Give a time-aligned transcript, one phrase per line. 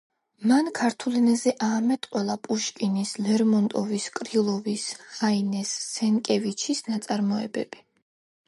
[0.51, 4.87] მან ქართულ ენაზე აამეტყველა პუშკინის, ლერმონტოვის, კრილოვის,
[5.21, 7.85] ჰაინეს, სენკევიჩის ნაწარმოებები.